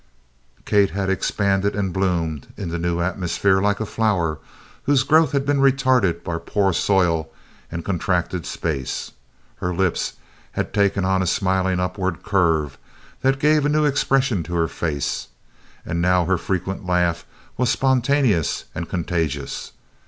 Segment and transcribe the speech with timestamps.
[0.65, 4.39] Kate had expanded and bloomed in the new atmosphere like a flower
[4.85, 7.29] whose growth has been retarded by poor soil
[7.71, 9.11] and contracted space.
[9.57, 10.13] Her lips
[10.53, 12.79] had taken on a smiling upward curve
[13.21, 15.27] that gave a new expression to her face,
[15.85, 17.23] and now her frequent laugh
[17.55, 19.71] was spontaneous and contagious.